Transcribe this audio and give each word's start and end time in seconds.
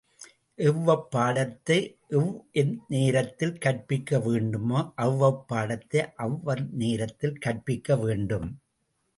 எவ்வெப் 0.59 1.03
பாடத்தை 1.11 1.77
எவ்வெந் 2.19 2.71
நேரத்தில் 2.87 3.53
கற்பிக்க 3.57 4.19
வேண்டுமோ 4.19 4.81
அவ்வப் 4.97 5.43
பாடத்தை 5.47 6.01
அவ்வந் 6.17 6.65
நேரத்தில் 6.83 7.37
கற்பிக்க 7.37 7.95
வேண்டும். 7.97 8.49